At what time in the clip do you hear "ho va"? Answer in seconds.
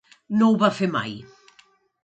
0.47-0.71